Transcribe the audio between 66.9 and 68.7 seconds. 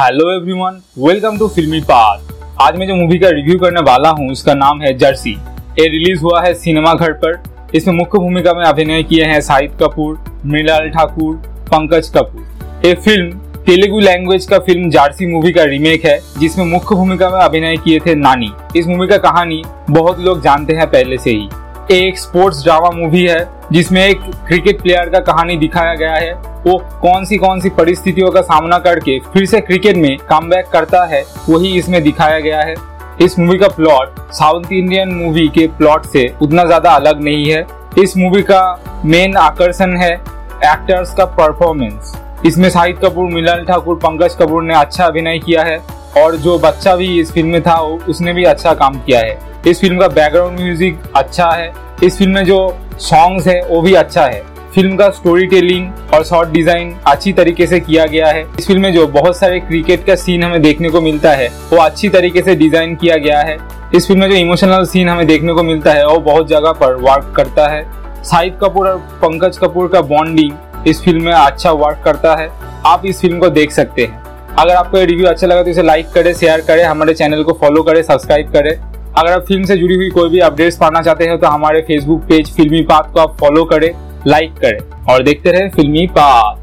Work करता है। शाहिद